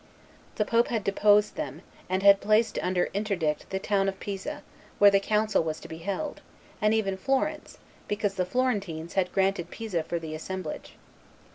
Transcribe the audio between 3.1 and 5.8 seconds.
interdict the town of Pisa, where the council was